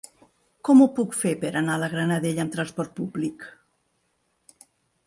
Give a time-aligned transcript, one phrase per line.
[0.69, 3.47] Com ho puc fer per anar a la Granadella amb trasport públic?